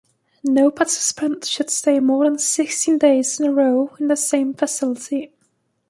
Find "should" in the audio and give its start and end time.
1.45-1.69